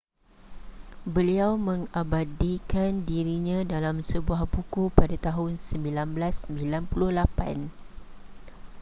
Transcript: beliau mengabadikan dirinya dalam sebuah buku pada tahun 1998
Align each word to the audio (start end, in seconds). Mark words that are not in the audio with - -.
beliau 1.15 1.51
mengabadikan 1.67 2.91
dirinya 3.07 3.59
dalam 3.73 3.97
sebuah 4.11 4.41
buku 4.53 4.83
pada 4.97 5.13
tahun 5.29 5.61
1998 5.61 7.69